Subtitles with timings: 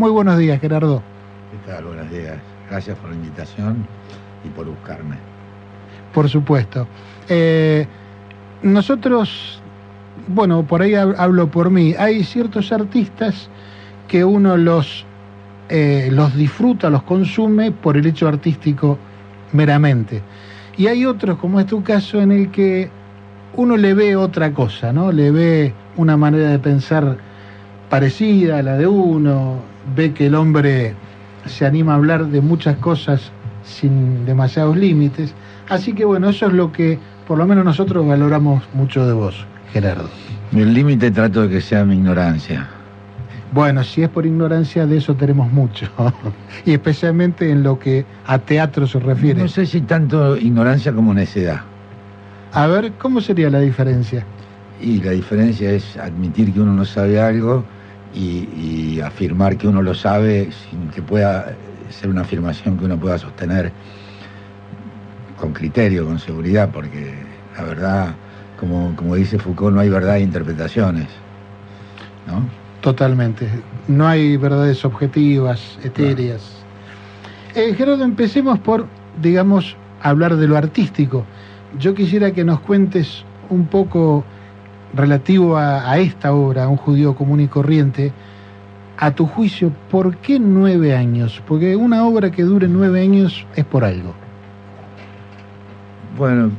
[0.00, 1.02] Muy buenos días, Gerardo.
[1.50, 1.84] ¿Qué tal?
[1.84, 2.38] Buenos días.
[2.70, 3.86] Gracias por la invitación
[4.42, 5.16] y por buscarme.
[6.14, 6.88] Por supuesto.
[7.28, 7.86] Eh,
[8.62, 9.60] nosotros,
[10.26, 13.50] bueno, por ahí hablo por mí, hay ciertos artistas
[14.08, 15.04] que uno los,
[15.68, 18.96] eh, los disfruta, los consume por el hecho artístico
[19.52, 20.22] meramente.
[20.78, 22.88] Y hay otros, como es tu caso, en el que
[23.54, 25.12] uno le ve otra cosa, ¿no?
[25.12, 27.18] Le ve una manera de pensar
[27.90, 30.94] parecida a la de uno, ve que el hombre
[31.46, 33.32] se anima a hablar de muchas cosas
[33.64, 35.34] sin demasiados límites.
[35.68, 39.46] Así que bueno, eso es lo que por lo menos nosotros valoramos mucho de vos,
[39.72, 40.08] Gerardo.
[40.52, 42.68] El límite trato de que sea mi ignorancia.
[43.52, 45.88] Bueno, si es por ignorancia, de eso tenemos mucho.
[46.64, 49.42] y especialmente en lo que a teatro se refiere.
[49.42, 51.60] No sé si tanto ignorancia como necedad.
[52.52, 54.24] A ver, ¿cómo sería la diferencia?
[54.80, 57.64] Y la diferencia es admitir que uno no sabe algo
[58.14, 61.54] y, y afirmar que uno lo sabe sin que pueda
[61.90, 63.72] ser una afirmación que uno pueda sostener
[65.38, 67.14] con criterio, con seguridad, porque
[67.56, 68.14] la verdad,
[68.58, 71.08] como, como dice Foucault, no hay verdad e interpretaciones.
[72.26, 72.42] ¿no?
[72.80, 73.48] Totalmente.
[73.88, 76.42] No hay verdades objetivas, etéreas.
[77.54, 78.86] Eh, Gerardo, empecemos por,
[79.20, 81.24] digamos, hablar de lo artístico.
[81.78, 84.24] Yo quisiera que nos cuentes un poco
[84.94, 88.12] relativo a, a esta obra, Un judío común y corriente,
[89.00, 91.42] a tu juicio, ¿por qué nueve años?
[91.46, 94.14] Porque una obra que dure nueve años es por algo.
[96.18, 96.50] Bueno,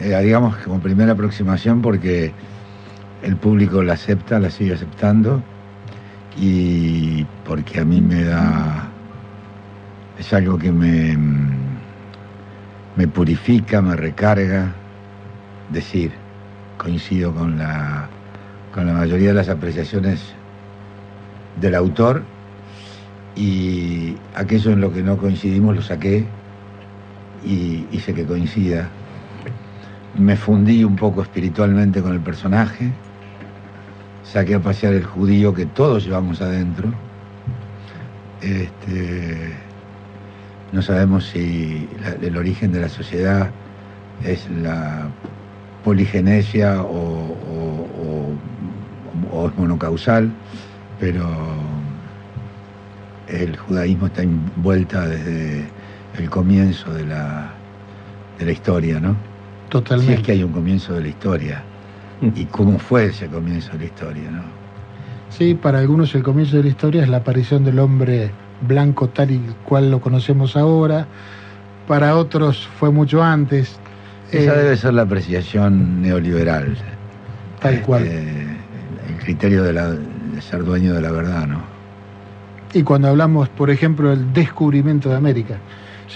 [0.00, 2.32] eh, digamos como primera aproximación porque
[3.22, 5.40] el público la acepta, la sigue aceptando
[6.36, 8.88] y porque a mí me da,
[10.18, 11.16] es algo que me,
[12.96, 14.72] me purifica, me recarga,
[15.70, 16.10] decir,
[16.82, 18.08] coincido con la,
[18.74, 20.20] con la mayoría de las apreciaciones
[21.60, 22.22] del autor
[23.36, 26.26] y aquello en lo que no coincidimos lo saqué
[27.44, 28.88] y hice que coincida.
[30.18, 32.90] Me fundí un poco espiritualmente con el personaje,
[34.24, 36.88] saqué a pasear el judío que todos llevamos adentro.
[38.42, 39.52] Este,
[40.72, 41.88] no sabemos si
[42.20, 43.50] el origen de la sociedad
[44.24, 45.08] es la
[45.84, 47.36] poligenesia o,
[49.32, 50.30] o es monocausal
[51.02, 51.26] pero
[53.26, 55.66] el judaísmo está envuelta desde
[56.16, 57.50] el comienzo de la,
[58.38, 59.16] de la historia, ¿no?
[59.68, 60.14] Totalmente.
[60.14, 61.64] Si es que hay un comienzo de la historia.
[62.20, 62.28] Mm.
[62.36, 64.42] ¿Y cómo fue ese comienzo de la historia, no?
[65.28, 69.32] Sí, para algunos el comienzo de la historia es la aparición del hombre blanco tal
[69.32, 71.08] y cual lo conocemos ahora.
[71.88, 73.80] Para otros fue mucho antes.
[74.32, 76.76] Esa eh, debe ser la apreciación neoliberal.
[77.60, 78.02] Tal cual.
[78.02, 78.42] Este,
[79.08, 79.94] el criterio de la,
[80.40, 81.62] ser dueño de la verdad, ¿no?
[82.72, 85.58] Y cuando hablamos, por ejemplo, del descubrimiento de América,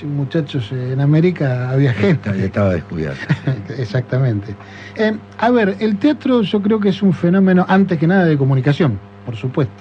[0.04, 2.44] muchachos, en América había gente.
[2.44, 3.20] Estaba descubierto.
[3.78, 4.54] Exactamente.
[4.96, 8.36] Eh, a ver, el teatro yo creo que es un fenómeno, antes que nada, de
[8.36, 9.74] comunicación, por supuesto.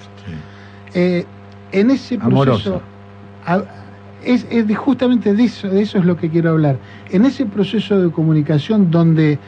[0.94, 1.24] Eh,
[1.72, 2.82] en ese proceso...
[4.26, 6.78] es, justamente de eso, de eso es lo que quiero hablar.
[7.10, 9.38] En ese proceso de comunicación donde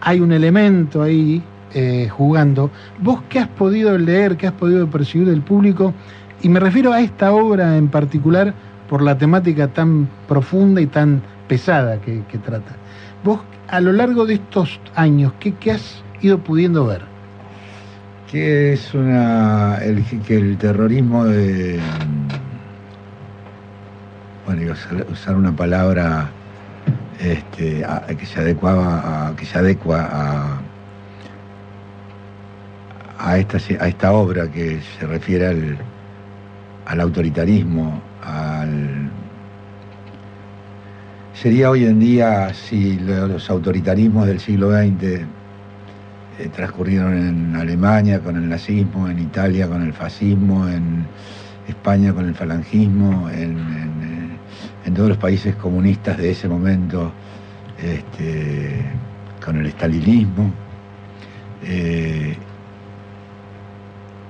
[0.00, 1.42] hay un elemento ahí
[1.74, 2.70] eh, jugando.
[3.00, 5.94] ¿Vos qué has podido leer, qué has podido percibir del público?
[6.42, 8.52] Y me refiero a esta obra en particular
[8.90, 12.76] por la temática tan profunda y tan pesada que, trata.
[13.24, 17.02] Vos, a lo largo de estos años, ¿qué, qué has ido pudiendo ver?
[18.30, 19.76] Que es una.
[19.76, 21.78] El, que el terrorismo de.
[24.46, 24.72] Bueno,
[25.10, 26.30] usar una palabra
[27.20, 27.84] este,
[28.18, 30.60] que se adecuaba a, que se adecua a
[33.22, 35.78] a esta, a esta obra que se refiere al,
[36.86, 39.10] al autoritarismo, al...
[41.34, 45.26] Sería hoy en día si los autoritarismos del siglo XX eh,
[46.54, 51.06] transcurrieron en Alemania con el nazismo, en Italia con el fascismo, en
[51.68, 54.11] España con el falangismo, en,
[54.90, 57.12] todos los países comunistas de ese momento
[57.82, 58.84] este,
[59.44, 60.52] con el estalinismo.
[61.64, 62.36] Eh,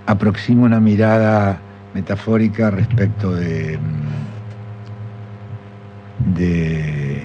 [0.07, 1.61] aproximo una mirada
[1.95, 3.79] metafórica respecto de,
[6.35, 7.23] de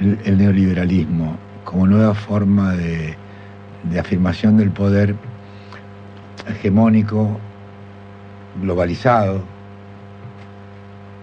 [0.00, 3.16] el, neoliberalismo como nueva forma de,
[3.84, 5.14] de afirmación del poder
[6.48, 7.38] hegemónico,
[8.60, 9.42] globalizado,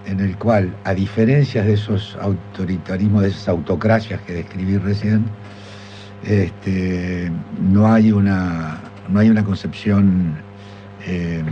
[0.05, 5.25] en el cual, a diferencia de esos autoritarismos, de esas autocracias que describí recién,
[6.23, 8.79] este, no hay una
[9.09, 10.35] no hay una concepción
[11.05, 11.43] eh,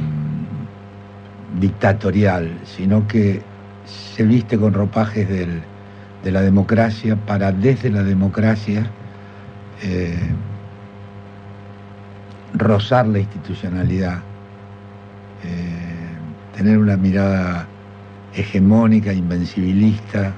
[1.59, 3.41] dictatorial, sino que
[3.85, 8.89] se viste con ropajes de la democracia para desde la democracia
[9.83, 10.15] eh,
[12.53, 14.19] rozar la institucionalidad,
[15.43, 17.67] eh, tener una mirada
[18.35, 20.33] hegemónica, invencibilista,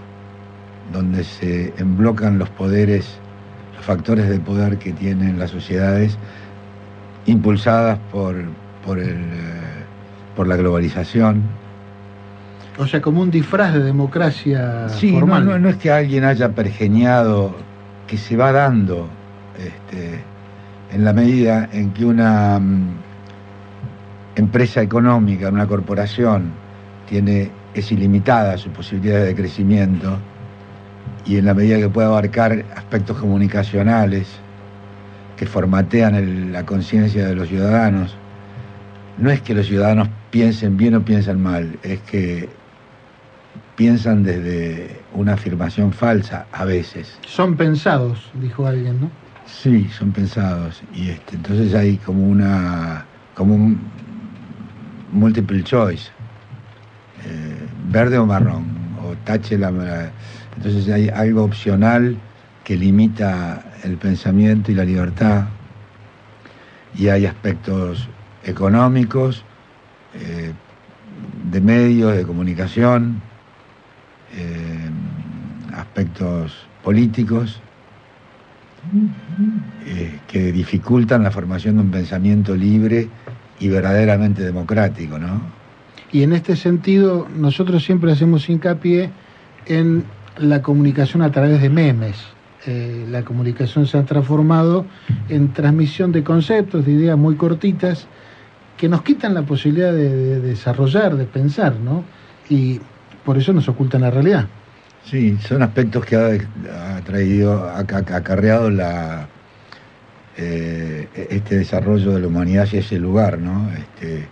[0.91, 3.17] donde se emblocan los poderes,
[3.75, 6.17] los factores de poder que tienen las sociedades,
[7.25, 8.35] impulsadas por,
[8.85, 9.85] por, el, eh,
[10.35, 11.43] por la globalización.
[12.77, 14.89] O sea, como un disfraz de democracia.
[14.89, 15.45] Sí, formal.
[15.45, 17.55] No, no, es que alguien haya pergeñado,
[18.07, 19.07] que se va dando
[19.57, 20.19] este,
[20.91, 22.87] en la medida en que una mm,
[24.35, 26.51] empresa económica, una corporación,
[27.07, 30.17] tiene, es ilimitada su posibilidad de crecimiento
[31.25, 34.27] y en la medida que puede abarcar aspectos comunicacionales
[35.37, 38.15] que formatean la conciencia de los ciudadanos,
[39.17, 42.49] no es que los ciudadanos piensen bien o piensen mal, es que
[43.75, 47.17] piensan desde una afirmación falsa a veces.
[47.25, 49.23] Son pensados, dijo alguien, ¿no?
[49.45, 50.81] Sí, son pensados.
[50.93, 53.05] Y este, entonces hay como una.
[53.35, 53.79] como un
[55.11, 56.09] multiple choice.
[57.93, 58.65] Verde o marrón.
[59.05, 59.69] O tache la.
[60.57, 62.17] Entonces hay algo opcional
[62.63, 65.45] que limita el pensamiento y la libertad.
[66.95, 68.09] Y hay aspectos
[68.43, 69.45] económicos,
[70.15, 70.51] eh,
[71.51, 73.21] de medios, de comunicación,
[74.35, 74.89] eh,
[75.75, 77.61] aspectos políticos
[79.85, 83.07] eh, que dificultan la formación de un pensamiento libre
[83.59, 85.62] y verdaderamente democrático, ¿no?
[86.13, 89.09] Y en este sentido, nosotros siempre hacemos hincapié
[89.65, 90.05] en
[90.37, 92.15] la comunicación a través de memes.
[92.65, 94.85] Eh, la comunicación se ha transformado
[95.27, 98.07] en transmisión de conceptos, de ideas muy cortitas,
[98.77, 102.03] que nos quitan la posibilidad de, de desarrollar, de pensar, ¿no?
[102.47, 102.79] Y
[103.25, 104.47] por eso nos ocultan la realidad.
[105.05, 109.27] Sí, son aspectos que ha, traído, ha, acarreado la,
[110.37, 113.69] eh, este desarrollo de la humanidad hacia ese lugar, ¿no?
[113.71, 114.27] Este,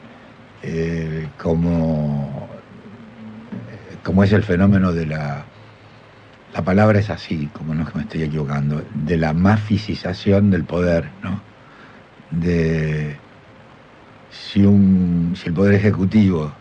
[0.63, 2.47] eh, como,
[4.03, 5.45] como es el fenómeno de la,
[6.53, 10.65] la palabra es así, como no es que me estoy equivocando, de la mafisización del
[10.65, 11.41] poder, ¿no?
[12.31, 13.17] De
[14.29, 16.53] si, un, si el poder ejecutivo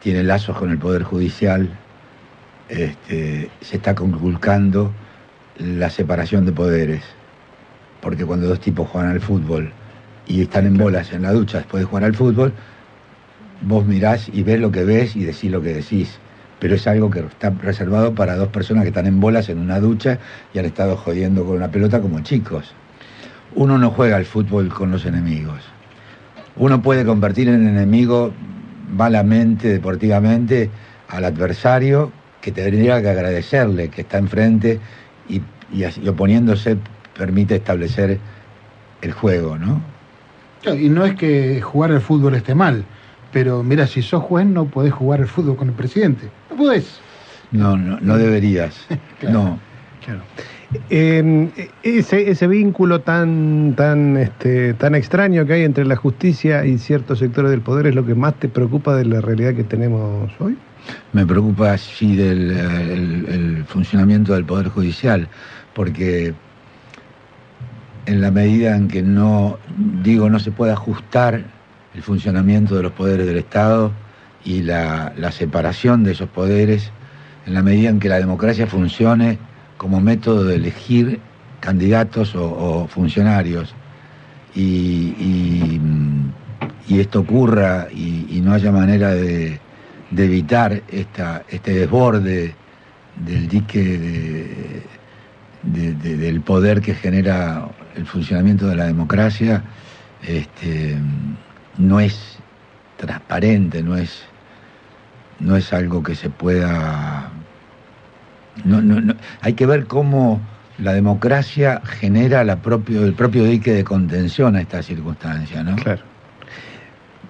[0.00, 1.70] tiene lazos con el poder judicial,
[2.68, 4.92] este, se está conculcando
[5.58, 7.02] la separación de poderes.
[8.00, 9.72] Porque cuando dos tipos juegan al fútbol
[10.26, 12.52] y están en bolas en la ducha después de jugar al fútbol,
[13.62, 16.18] vos mirás y ves lo que ves y decís lo que decís.
[16.58, 19.80] Pero es algo que está reservado para dos personas que están en bolas en una
[19.80, 20.18] ducha
[20.52, 22.74] y han estado jodiendo con una pelota como chicos.
[23.54, 25.62] Uno no juega al fútbol con los enemigos.
[26.56, 28.32] Uno puede convertir en enemigo
[28.94, 30.70] malamente, deportivamente,
[31.08, 34.80] al adversario que tendría que agradecerle que está enfrente
[35.28, 35.42] y,
[36.08, 36.76] oponiéndose
[37.16, 38.18] permite establecer
[39.02, 39.80] el juego, ¿no?
[40.74, 42.84] Y no es que jugar al fútbol esté mal,
[43.32, 46.28] pero mira, si sos juez no podés jugar al fútbol con el presidente.
[46.50, 47.00] No podés.
[47.52, 48.86] No, no, no deberías.
[49.22, 49.58] No.
[50.04, 50.22] Claro.
[50.88, 51.50] Em,
[51.82, 57.18] ese, ese, vínculo tan, tan, este, tan extraño que hay entre la justicia y ciertos
[57.18, 60.56] sectores del poder es lo que más te preocupa de la realidad que tenemos hoy.
[61.12, 65.28] Me preocupa sí del el, funcionamiento del Poder Judicial,
[65.74, 66.34] porque
[68.06, 69.58] en la medida en que no,
[70.02, 71.44] digo, no se puede ajustar
[72.00, 73.92] el funcionamiento de los poderes del Estado
[74.42, 76.90] y la, separación de esos poderes,
[77.46, 79.38] en la medida en que la democracia funcione
[79.76, 81.20] como método de elegir
[81.60, 83.74] candidatos o, funcionarios.
[84.54, 85.78] Y,
[86.88, 89.60] esto ocurra y no haya manera de,
[90.10, 92.54] de evitar esta, este desborde
[93.24, 94.82] del dique
[95.62, 99.62] del poder que genera el funcionamiento de la democracia,
[100.22, 100.96] este,
[101.78, 102.38] no es
[102.96, 104.22] transparente, no es,
[105.38, 107.30] no es algo que se pueda...
[108.64, 110.40] No, no, hay que ver cómo
[110.78, 115.76] la democracia genera la propio, el propio dique de contención a esta circunstancia, ¿no?
[115.76, 116.02] Claro.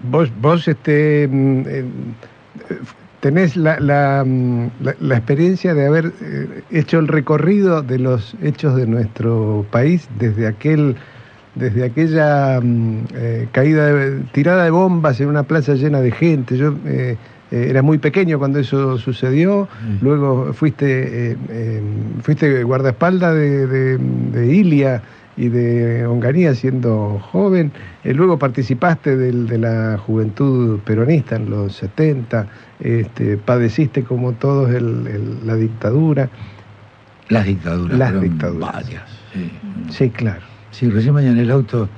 [0.03, 1.63] Vos, vos este, mm,
[3.21, 4.25] tenés la, la,
[4.81, 10.47] la, experiencia de haber eh, hecho el recorrido de los hechos de nuestro país desde
[10.47, 10.97] aquel
[11.55, 16.57] desde aquella mm, eh, caída de, tirada de bombas en una plaza llena de gente
[16.57, 17.17] yo eh,
[17.51, 20.05] era muy pequeño cuando eso sucedió mm.
[20.05, 21.37] luego fuiste
[22.23, 25.03] fuiste guardaespaldas de, de, de Ilia
[25.37, 27.73] y de Onganía siendo joven.
[28.05, 32.47] Eh, luego participaste del- de la juventud peronista en los 70,
[32.81, 36.29] este, padeciste como todos el- el- la dictadura.
[37.31, 37.97] Las dictaduras.
[37.99, 38.73] Las dictaduras.
[38.75, 39.03] Varias.
[39.33, 39.51] Sí.
[39.89, 40.43] Sí, claro.
[40.71, 41.89] Sí, recién mañana en el auto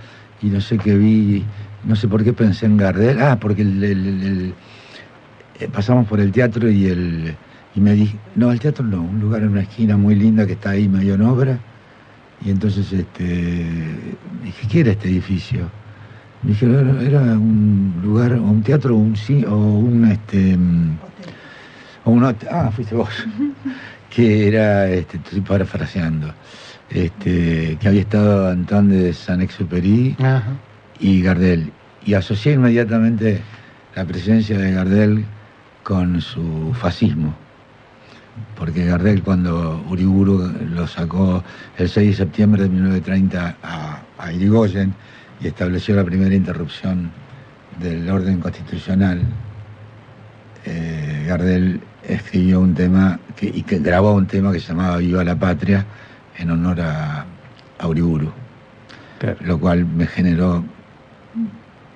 [0.42, 1.44] y no sé qué vi,
[1.84, 3.20] no sé por qué pensé en Gardel.
[3.20, 4.54] Ah, porque el,
[5.60, 7.36] eh, pasamos por el teatro y el
[7.74, 10.52] y me dije, no, el teatro no, un lugar en una esquina muy linda que
[10.52, 11.58] está ahí medio en obra.
[12.44, 13.24] Y entonces este,
[14.44, 15.70] dije, ¿qué era este edificio?
[16.42, 19.14] Me dije, era, un lugar, o un teatro, o un
[19.48, 20.98] o un este mm,
[22.04, 23.08] o un ah, fuiste vos.
[24.14, 26.32] que era, este, estoy parafraseando,
[26.90, 30.16] este, que había estado Antoine de Saint-Exupéry
[31.00, 31.72] y Gardel.
[32.04, 33.40] Y asocié inmediatamente
[33.94, 35.24] la presencia de Gardel
[35.82, 37.34] con su fascismo.
[38.56, 41.42] Porque Gardel cuando Uriburu lo sacó
[41.78, 44.94] el 6 de septiembre de 1930 a, a Irigoyen
[45.40, 47.10] y estableció la primera interrupción
[47.80, 49.22] del orden constitucional,
[50.64, 55.22] eh, Gardel escribió un tema que- y que grabó un tema que se llamaba Viva
[55.24, 55.84] la Patria
[56.38, 57.24] en honor a,
[57.78, 58.32] a Uriburu
[59.18, 59.36] claro.
[59.42, 60.64] lo cual me generó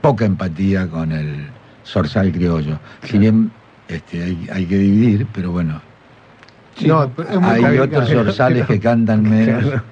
[0.00, 1.46] poca empatía con el
[1.84, 2.78] zorzal criollo.
[3.04, 3.50] Si bien
[3.88, 5.80] este, hay, hay que dividir, pero bueno,
[6.76, 9.82] Sí, No, pero es muy hay otros zorzales que cantan menos Claro.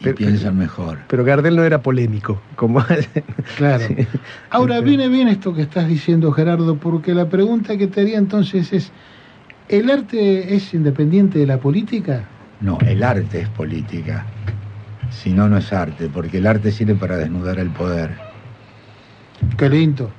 [0.00, 0.98] y Pero- piensan mejor.
[1.06, 2.82] Pero Gardel no era polémico, como
[3.58, 3.84] Claro.
[3.86, 3.94] Sí.
[4.50, 8.72] Ahora viene bien esto que estás diciendo, Gerardo, porque la pregunta que te haría entonces
[8.72, 8.90] es,
[9.68, 12.24] ¿el arte es independiente de la política?
[12.60, 14.24] No, el arte es política.
[15.10, 18.10] Si no, no es arte, porque el arte sirve para desnudar el poder.
[19.56, 20.10] Qué lindo.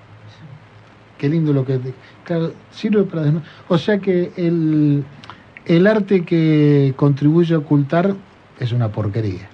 [1.18, 1.80] Qué lindo lo que...
[2.24, 3.26] Claro, sirve para...
[3.26, 5.04] desnu- O sea que el,
[5.66, 8.14] el arte que contribuye a ocultar
[8.60, 9.48] es una porquería.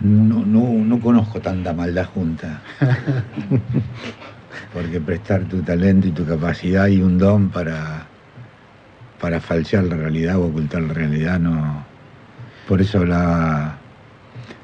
[0.00, 2.60] No, no, no conozco tanta maldad junta.
[4.72, 8.06] Porque prestar tu talento y tu capacidad y un don para,
[9.20, 11.84] para falsear la realidad o ocultar la realidad no.
[12.68, 13.78] Por eso hablaba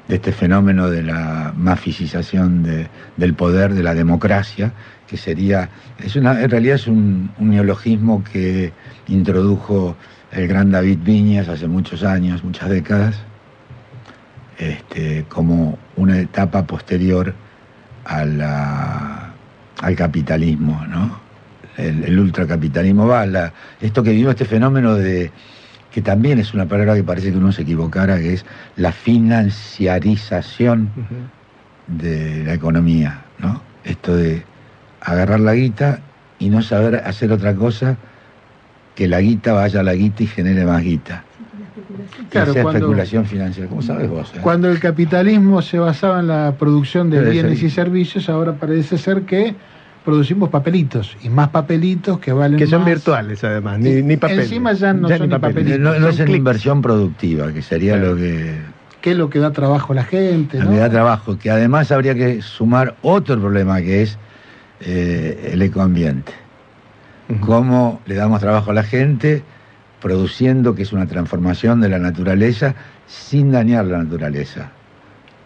[0.07, 4.73] de este fenómeno de la maficización de- del poder, de la democracia,
[5.07, 5.69] que sería,
[5.99, 8.73] es una, en realidad es un, un neologismo que
[9.07, 9.95] introdujo
[10.31, 13.15] el gran David Viñas hace muchos años, muchas décadas,
[14.57, 17.33] este, como una etapa posterior
[18.05, 19.33] a la-
[19.81, 21.22] al capitalismo, ¿no?
[21.77, 23.51] El, el ultracapitalismo va, la-
[23.81, 25.31] esto que vimos, este fenómeno de
[25.91, 28.45] que también es una palabra que parece que uno se equivocara, que es
[28.77, 30.89] la financiarización
[31.87, 33.61] de la economía, ¿no?
[33.83, 34.43] Esto de
[35.01, 35.99] agarrar la guita
[36.39, 37.97] y no saber hacer otra cosa
[38.95, 41.23] que la guita vaya a la guita y genere más guita.
[42.29, 43.69] Claro, sea cuando- especulación financiera.
[43.69, 44.31] ¿Cómo sabes vos?
[44.35, 44.39] eh?
[44.41, 47.67] Cuando el capitalismo se basaba en la producción de Debe bienes ser.
[47.67, 49.55] y servicios, ahora parece ser que
[50.03, 52.87] producimos papelitos y más papelitos que valen que son más.
[52.89, 54.41] virtuales además, ni, ni papel.
[54.41, 55.79] Encima ya no son ni papelitos.
[55.79, 56.35] no, no es clics.
[56.37, 58.11] inversión productiva, que sería Claro.
[58.11, 58.57] lo que
[59.01, 60.59] ¿Qué es lo que da trabajo a la gente?
[60.59, 60.71] ¿no?
[60.71, 61.37] da trabajo.
[61.37, 64.17] Que además habría que sumar otro problema que es
[64.79, 66.31] eh, el ecoambiente.
[67.29, 67.39] Ujú.
[67.45, 69.43] Cómo le damos trabajo a la gente
[70.01, 72.75] produciendo, que es una transformación de la naturaleza,
[73.07, 74.69] sin dañar la naturaleza.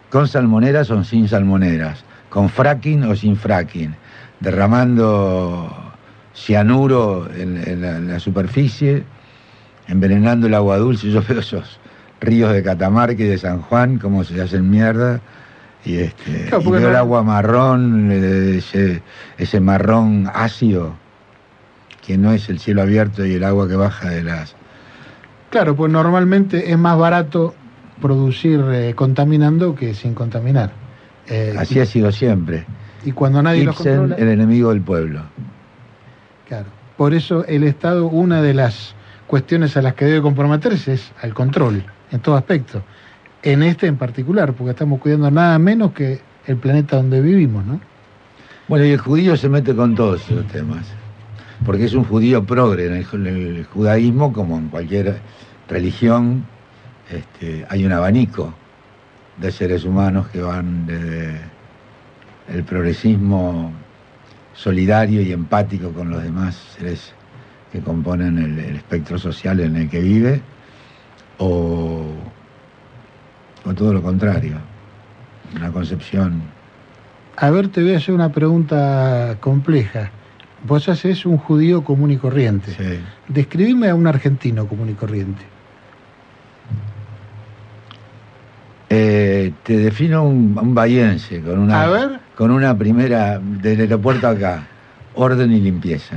[0.10, 3.96] Con salmoneras o sin salmoneras, con fracking o sin fracking,
[4.40, 5.74] derramando
[6.34, 9.04] cianuro en, en la, en la superficie,
[9.88, 11.10] envenenando el agua dulce.
[11.12, 11.80] Yo veo esos
[12.20, 15.22] ríos de Catamarca y de San Juan, cómo se hacen mierda.
[15.86, 19.02] Y, este, Claro, y veo el agua marrón, ese,
[19.38, 20.96] ese marrón ácido,
[22.06, 24.56] que no es el cielo abierto y el agua que baja de las...
[25.50, 27.56] Claro, pues normalmente es más barato
[28.02, 30.72] producir eh, contaminando que sin contaminar.
[31.28, 32.66] Eh, Así ha sido siempre.
[33.06, 34.24] Y, cuando nadie los Ibsen, controla...
[34.24, 35.22] el enemigo del pueblo.
[36.48, 36.66] Claro.
[36.98, 38.96] Por eso el Estado, una de las
[39.28, 42.82] cuestiones a las que debe comprometerse es al control, en todo aspecto.
[43.44, 47.80] En este en particular, porque estamos cuidando nada menos que el planeta donde vivimos, ¿no?
[48.68, 50.88] Bueno, y el judío se mete con todos esos temas,
[51.66, 55.20] porque es un judío progre en el, en el judaísmo, como en cualquier
[55.70, 56.46] religión,
[57.10, 58.54] este, hay un abanico
[59.38, 61.40] de seres humanos que van desde
[62.50, 63.72] el progresismo
[64.54, 67.14] solidario y empático con los demás seres
[67.72, 70.42] que componen el, el espectro social en el que vive,
[71.38, 72.06] o,
[73.66, 74.56] o todo lo contrario,
[75.56, 76.42] una concepción
[77.36, 80.10] A ver, te voy a hacer una pregunta compleja.
[80.66, 82.72] Vos haces un judío común y corriente.
[82.72, 85.44] sí, Describime a un argentino común y corriente.
[88.90, 92.20] Eh, te defino un, un bahiense con una, A ver.
[92.38, 94.64] Con una primera del aeropuerto acá,
[95.16, 96.16] orden y limpieza.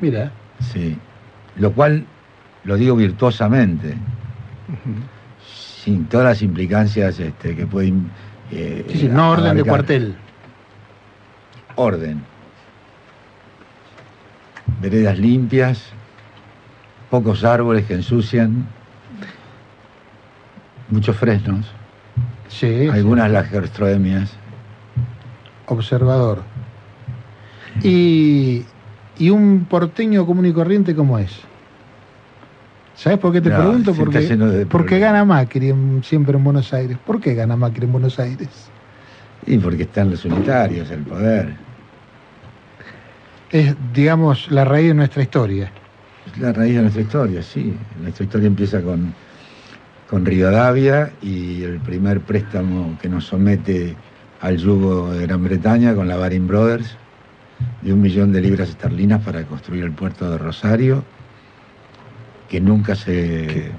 [0.00, 0.98] Mira, Sí.
[1.56, 2.04] Lo cual
[2.64, 3.94] lo digo virtuosamente,
[5.80, 8.10] sin todas las implicancias este, que pueden.
[8.50, 10.16] eh, sí, sí, no orden de cuartel.
[11.76, 12.20] Orden.
[14.80, 15.84] Veredas limpias,
[17.10, 18.66] pocos árboles que ensucian,
[20.90, 21.66] muchos fresnos,
[22.48, 22.88] Sí, sí.
[22.88, 24.32] algunas lagerostroemias.
[25.68, 26.38] Observador.
[27.82, 28.64] Y,
[29.18, 31.30] y un porteño común y corriente, ¿cómo es?
[32.96, 33.94] ¿Sabes por qué te No, pregunto?
[33.94, 36.96] Porque, de porque gana Macri en- siempre en Buenos Aires.
[37.06, 38.48] ¿Por qué gana Macri en Buenos Aires?
[39.46, 41.52] Y porque están los unitarios, el poder.
[43.52, 45.70] Es, digamos, la raíz de nuestra historia.
[46.34, 47.72] Es la raíz de nuestra historia, sí.
[48.02, 49.14] Nuestra historia empieza con,
[50.10, 53.94] con Rivadavia y el primer préstamo que nos somete
[54.40, 56.96] al yugo de Gran Bretaña con la Baring Brothers
[57.82, 61.04] de un millón de libras esterlinas para construir el puerto de Rosario,
[62.48, 63.70] que nunca se,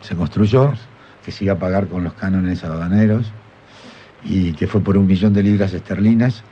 [0.00, 0.72] se construyó,
[1.24, 3.32] que se iba a pagar con los cánones aduaneros
[4.24, 6.42] y que fue por un millón de libras esterlinas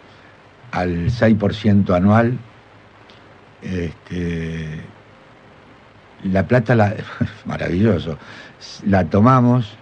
[0.72, 2.38] al 6% anual.
[3.62, 4.80] Este,
[6.24, 6.94] la plata, la,
[7.44, 8.18] maravilloso,
[8.86, 9.76] la tomamos.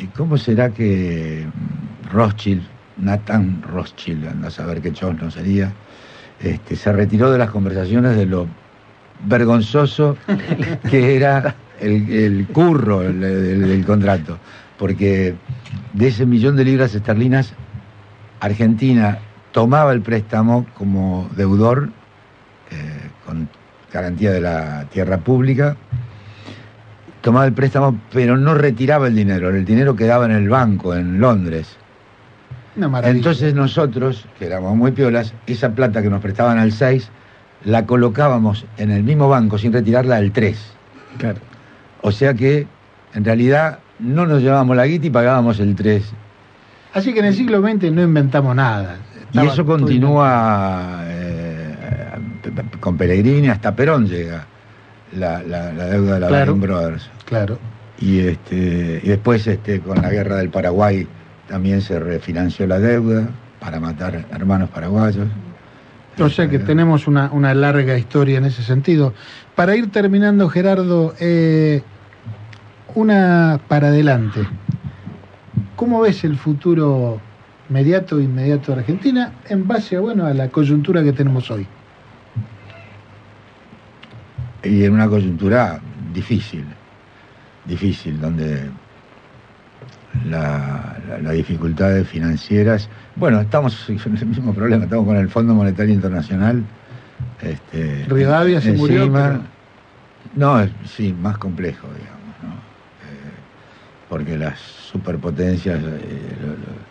[0.00, 1.46] ¿Y cómo será que
[2.10, 2.62] Rothschild,
[2.96, 5.72] Nathan Rothschild, anda a saber qué chosno sería,
[6.42, 8.46] este, se retiró de las conversaciones de lo
[9.26, 10.16] vergonzoso
[10.90, 14.38] que era el, curro el- el- del contrato?
[14.78, 15.34] Porque
[15.92, 17.52] de ese millón de libras esterlinas,
[18.40, 19.18] Argentina
[19.52, 21.90] tomaba el préstamo como deudor
[22.70, 23.48] eh, con
[23.92, 25.76] garantía de la tierra pública,
[27.20, 31.20] tomaba el préstamo, pero no retiraba el dinero, el dinero quedaba en el banco en
[31.20, 31.76] Londres.
[32.76, 33.16] Una maravilla.
[33.16, 37.10] Entonces nosotros, que éramos muy piolas, esa plata que nos prestaban al 6,
[37.64, 40.58] la colocábamos en el mismo banco sin retirarla al 3.
[41.18, 41.38] Claro.
[42.02, 42.66] O sea que,
[43.14, 46.04] en realidad, no nos llevábamos la guita y pagábamos el 3.
[46.94, 48.96] Así que en el siglo XX no inventamos nada.
[49.32, 51.74] Y eso continúa eh,
[52.80, 54.46] con Pellegrini, hasta Perón llega
[55.16, 56.54] la, la- la deuda de la Claro.
[56.56, 57.10] Brothers.
[57.24, 57.58] Claro.
[58.00, 61.06] Y, este, y después este, con la guerra del Paraguay
[61.48, 65.26] también se refinanció la deuda para matar hermanos paraguayos.
[66.18, 69.14] O sea que tenemos una, una larga historia en ese sentido.
[69.54, 71.82] Para ir terminando, Gerardo, eh,
[72.94, 74.40] una para adelante.
[75.76, 77.20] ¿Cómo ves el futuro
[77.68, 81.66] mediato e inmediato de Argentina en base a, bueno, a la coyuntura que tenemos hoy?
[84.62, 85.80] Y en una coyuntura
[86.12, 86.64] difícil,
[87.66, 88.70] difícil, donde
[90.28, 95.54] la, la- las dificultades financieras, bueno, estamos en el mismo problema, estamos con el Fondo
[95.54, 96.62] Monetario Internacional.
[97.42, 99.22] Este, Rivadavia se murió, encima.
[99.28, 99.42] pero-
[100.36, 102.50] No, es- sí, más complejo, digamos, ¿no?
[102.50, 103.32] Eh,
[104.08, 106.90] porque las superpotencias, eh, lo- lo-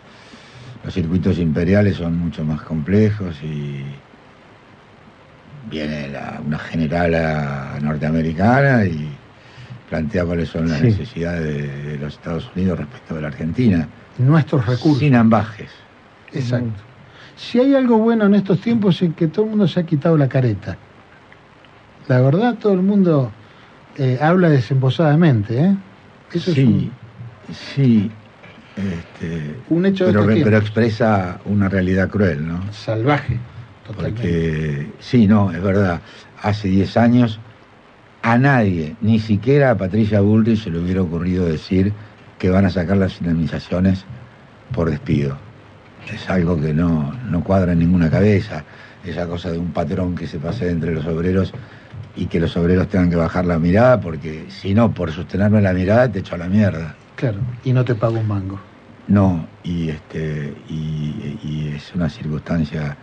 [0.84, 3.84] los circuitos imperiales son mucho más complejos y
[5.70, 9.08] viene la- una general a- norteamericana y
[9.88, 10.84] plantea cuáles son las Sí.
[10.86, 13.86] necesidades de, de los Estados Unidos respecto de la Argentina,
[14.18, 14.98] Nuestros recursos.
[14.98, 15.70] sin ambajes.
[16.32, 16.80] Exacto.
[17.36, 20.16] Si hay algo bueno en estos tiempos es que todo el mundo se ha quitado
[20.18, 20.76] la careta.
[22.08, 23.30] La verdad, todo el mundo
[23.96, 25.74] eh, habla desembosadamente, ¿eh?
[26.32, 26.90] Eso sí,
[27.74, 28.10] sí,
[28.76, 32.60] este, es un, hecho de pero, re- pero expresa una realidad cruel, ¿no?
[32.72, 33.38] salvaje,
[33.92, 34.22] totalmente.
[34.22, 36.00] Porque, sí, no, es verdad,
[36.42, 37.40] hace 10 años
[38.22, 41.92] a nadie, ni siquiera a Patricia Bullrich se le hubiera ocurrido decir
[42.38, 44.04] que van a sacar las indemnizaciones
[44.72, 45.36] por despido.
[46.12, 48.64] Es algo que no, no cuadra en ninguna cabeza,
[49.04, 51.52] esa cosa de un patrón que se pase entre los obreros
[52.16, 55.72] y que los obreros tengan que bajar la mirada, porque si no, por sostenerme la
[55.72, 56.94] mirada te echo a la mierda.
[57.16, 58.60] Claro, y no te pago un mango.
[59.08, 62.96] No, y este y, y es una circunstancia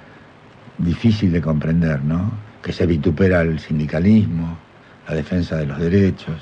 [0.77, 2.31] difícil de comprender, ¿no?
[2.61, 4.57] Que se vitupera el sindicalismo,
[5.07, 6.41] la defensa de los derechos.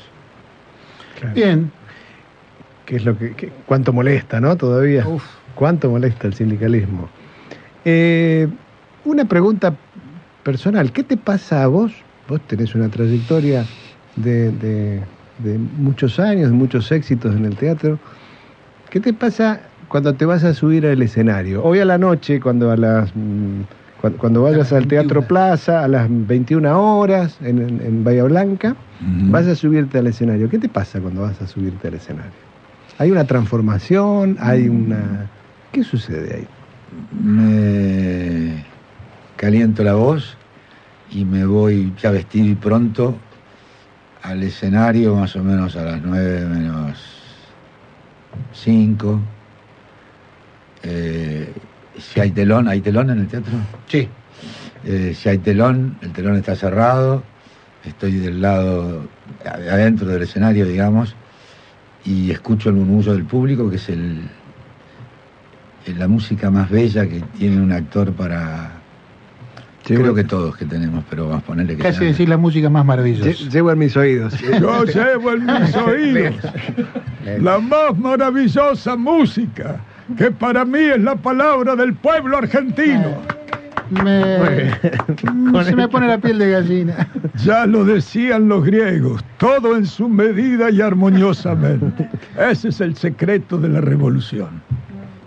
[1.19, 1.33] Claro.
[1.35, 1.71] Bien,
[2.85, 4.55] Que es lo que, que- cuánto molesta, ¿no?
[4.55, 5.07] Todavía.
[5.07, 5.23] Uf.
[5.55, 7.09] Cuánto molesta el sindicalismo.
[7.83, 8.47] Eh,
[9.05, 9.73] una pregunta
[10.43, 10.91] personal.
[10.91, 11.91] ¿Qué te pasa a vos?
[12.27, 13.65] Vos tenés una trayectoria
[14.17, 15.01] de, de-
[15.39, 17.97] de muchos años, de muchos éxitos en el teatro.
[18.91, 21.63] ¿Qué te pasa cuando te vas a subir al escenario?
[21.63, 23.61] Hoy a la noche, cuando a las mm,
[24.05, 25.27] cuando, cuando vayas al Teatro 21.
[25.27, 28.75] Plaza a las 21 horas en, en- en Bahía Blanca,
[29.31, 30.47] vas a subirte al escenario.
[30.49, 32.31] ¿Qué te pasa cuando vas a subirte al escenario?
[32.97, 34.37] ¿Hay una transformación?
[34.39, 35.27] ¿Hay una...?
[35.71, 36.47] ¿Qué sucede ahí?
[37.23, 38.63] Me
[39.37, 40.37] caliento la voz
[41.11, 43.15] y me voy ya a vestir pronto
[44.23, 47.03] al escenario más o menos a las 9 menos
[48.53, 49.19] 5.
[50.83, 51.51] Eh,
[51.99, 53.53] si hay telón, ¿hay telón en el teatro?
[53.87, 54.07] Sí.
[54.85, 57.23] Eh, si hay telón, el telón está cerrado,
[57.85, 59.03] estoy del lado
[59.43, 61.15] de adentro del escenario, digamos,
[62.05, 64.21] y escucho el murmullo del público, que es el,
[65.85, 68.71] es la música más bella que tiene un actor para...
[69.83, 71.83] Creo que todos que tenemos, pero vamos a ponerle que...
[71.83, 73.29] Casi sea- decir la música más maravillosa.
[73.29, 74.33] Lle- Llevo en mis oídos.
[74.59, 76.35] Yo llevo en mis oídos
[77.39, 79.79] la más maravillosa música,
[80.17, 83.05] que para mí es la palabra del pueblo argentino.
[84.03, 84.71] Me-
[85.63, 87.07] se me pone la piel de gallina.
[87.43, 92.09] Ya lo decían los griegos, todo en su medida y armoniosamente.
[92.39, 94.61] Ese es el secreto de la revolución.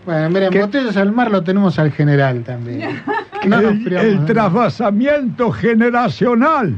[0.04, 0.60] Bueno, miren, ¿Qué?
[0.62, 3.00] botellas al mar lo tenemos al general también.
[3.46, 6.74] No el, priamos el de- trasvasamiento generacional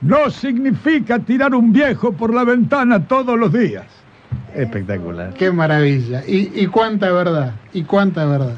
[0.00, 3.84] no significa tirar un viejo por la ventana todos los días.
[4.54, 5.34] Espectacular.
[5.34, 6.22] Qué maravilla.
[6.26, 7.52] Y, y cuánta verdad.
[7.72, 8.56] Y cuánta verdad.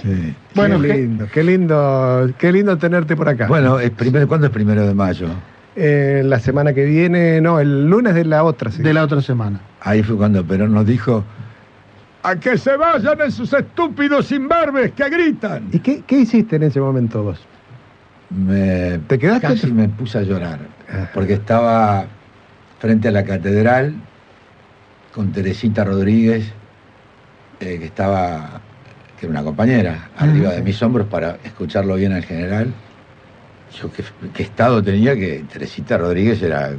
[0.00, 0.34] Sí.
[0.54, 3.46] Bueno, qué lindo, qué lindo, qué lindo tenerte por acá.
[3.46, 5.28] Bueno, es primero, ¿cuándo es primero de mayo?
[5.76, 8.70] Eh, la semana que viene, no, el lunes de la otra.
[8.70, 8.82] sí.
[8.82, 9.60] de la otra semana.
[9.80, 11.24] Ahí fue cuando Perón nos dijo,
[12.22, 15.68] A que se vayan esos estúpidos imberbes que gritan.
[15.72, 17.40] ¿Y qué, qué hiciste en ese momento vos?
[18.30, 19.46] me, ¿Te quedaste?
[19.46, 21.10] casi me puse a llorar, Ajá.
[21.12, 22.06] porque estaba
[22.78, 23.94] frente a la catedral
[25.14, 26.52] con Teresita Rodríguez,
[27.60, 28.60] eh, que estaba,
[29.18, 32.72] que era una compañera, arriba de mis hombros para escucharlo bien al general.
[33.80, 36.72] Yo qué, qué estado tenía que Teresita Rodríguez era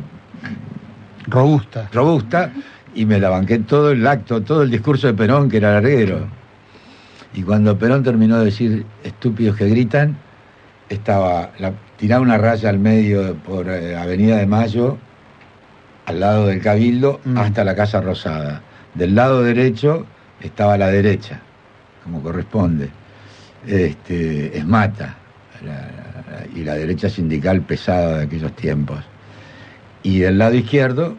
[1.27, 1.89] Robusta.
[1.91, 2.51] robusta
[2.95, 6.27] y me la banqué todo el acto, todo el discurso de Perón, que era larguero.
[7.33, 10.17] Y cuando Perón terminó de decir estúpidos que gritan,
[10.89, 14.97] estaba la, tiraba una raya al medio por eh, Avenida de Mayo,
[16.05, 17.37] al lado del Cabildo, Mm.
[17.37, 18.61] hasta la Casa Rosada.
[18.93, 20.05] Del lado derecho
[20.41, 21.39] estaba la derecha,
[22.03, 22.89] como corresponde.
[23.65, 25.15] Este, Esmata,
[25.65, 28.99] la- la- y la derecha sindical pesada de aquellos tiempos.
[30.03, 31.15] Y del lado izquierdo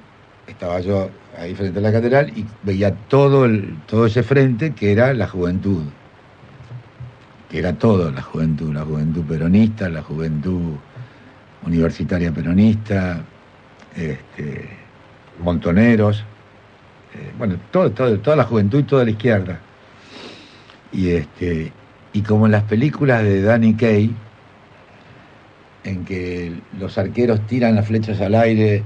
[0.46, 4.92] estaba yo ahí frente a la catedral y veía todo, el, todo ese frente que
[4.92, 5.84] era la juventud.
[7.50, 10.74] Que era todo la juventud, la juventud peronista, la juventud
[11.66, 13.22] universitaria peronista,
[13.96, 14.68] este,
[15.42, 16.24] montoneros,
[17.14, 19.60] eh, bueno, todo, todo- toda la juventud y toda la izquierda.
[20.92, 21.72] Y, este,
[22.12, 24.10] y como en las películas de Danny Kaye,
[25.84, 28.82] en que los arqueros tiran las flechas al aire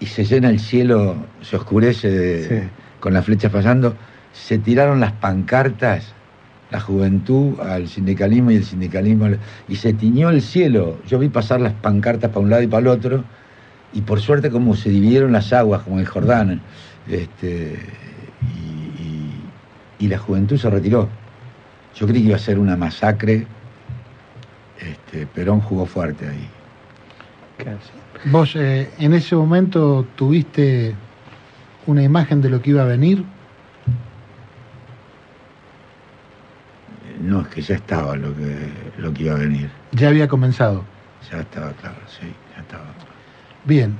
[0.00, 2.68] y se llena el cielo, se oscurece de- Sí.
[3.00, 3.94] con las flechas pasando,
[4.32, 6.12] se tiraron las pancartas,
[6.70, 10.98] la juventud al sindicalismo y el sindicalismo, al- y se tiñó el cielo.
[11.06, 13.24] Yo vi pasar las pancartas para un lado y para el otro,
[13.94, 16.60] y por suerte como se dividieron las aguas, como en el Jordán,
[17.08, 17.78] este,
[18.52, 19.40] y, y-
[20.00, 21.08] y la juventud se retiró.
[21.96, 23.46] Yo creí que iba a ser una masacre,
[24.80, 26.48] este, Perón jugó fuerte ahí.
[28.32, 30.94] Vos eh, en ese momento tuviste
[31.86, 33.24] una imagen de lo que iba a venir.
[37.20, 39.70] No, es que ya estaba lo que, lo que iba a venir.
[39.92, 40.84] Ya había comenzado.
[41.30, 42.26] Ya estaba claro, sí,
[42.56, 42.84] ya estaba.
[43.64, 43.96] Bien.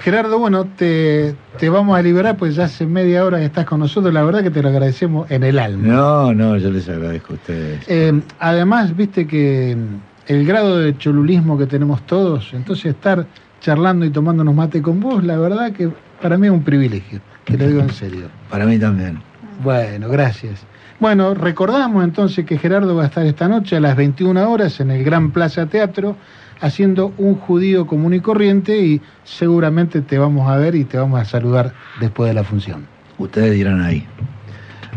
[0.00, 3.80] Gerardo, bueno, te, te vamos a liberar, pues ya hace media hora que estás con
[3.80, 4.12] nosotros.
[4.12, 5.86] La verdad que te lo agradecemos en el alma.
[5.86, 7.80] No, no, yo les agradezco a ustedes.
[7.86, 13.26] Eh, además, viste que mm, el grado de cholulismo que tenemos todos, entonces estar
[13.60, 17.56] charlando y tomándonos mate con vos, la verdad que para mí es un privilegio, te
[17.56, 18.28] lo digo en serio.
[18.50, 19.20] Para mí también.
[19.62, 20.60] Bueno, gracias.
[21.00, 24.90] Bueno, recordamos entonces que Gerardo va a estar esta noche a las 21 horas en
[24.90, 26.16] el Gran Plaza Teatro
[26.64, 31.20] haciendo un judío común y corriente y seguramente te vamos a ver y te vamos
[31.20, 32.86] a saludar después de la función.
[33.18, 34.06] Ustedes dirán ahí.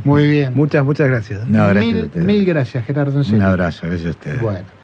[0.06, 0.54] Muy bien.
[0.56, 1.46] Muchas, muchas gracias.
[1.46, 3.22] No, gracias mil, mil gracias, Gerardo.
[3.22, 4.42] en Un abrazo, gracias a ustedes.
[4.42, 4.68] Bueno.